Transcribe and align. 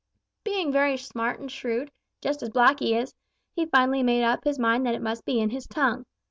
"Being 0.43 0.71
very 0.71 0.97
smart 0.97 1.39
and 1.39 1.51
shrewd, 1.51 1.91
just 2.21 2.41
as 2.41 2.49
Blacky 2.49 2.99
is, 2.99 3.13
he 3.51 3.67
finally 3.67 4.01
made 4.01 4.23
up 4.23 4.43
his 4.45 4.57
mind 4.57 4.83
that 4.87 4.95
it 4.95 4.99
must 5.03 5.25
be 5.25 5.39
in 5.39 5.51
his 5.51 5.67
tongue. 5.67 6.07